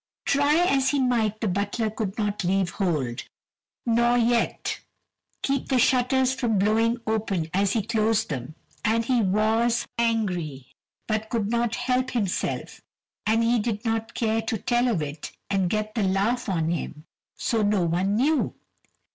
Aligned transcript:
Try 0.25 0.55
as 0.55 0.89
he 0.89 0.99
might 0.99 1.41
the 1.41 1.47
butler 1.47 1.91
could 1.91 2.17
not 2.17 2.43
leave 2.43 2.71
hold, 2.71 3.21
nor 3.85 4.17
yet 4.17 4.79
keep 5.43 5.67
the 5.67 5.77
shutters 5.77 6.33
from 6.33 6.57
blowing 6.57 6.97
open 7.05 7.51
as 7.53 7.73
he 7.73 7.83
closed 7.85 8.29
them. 8.29 8.55
And 8.83 9.05
he 9.05 9.21
was 9.21 9.85
angry, 9.99 10.71
but 11.07 11.29
could 11.29 11.51
not 11.51 11.75
help 11.75 12.09
himself, 12.09 12.81
and 13.27 13.43
he 13.43 13.59
did 13.59 13.85
not 13.85 14.15
care 14.15 14.41
to 14.41 14.57
tell 14.57 14.87
of 14.87 15.03
it 15.03 15.33
and 15.51 15.69
get 15.69 15.93
the 15.93 16.01
laugh 16.01 16.49
on 16.49 16.71
him, 16.71 17.05
so 17.35 17.61
no 17.61 17.83
one 17.85 18.15
knew. 18.15 18.55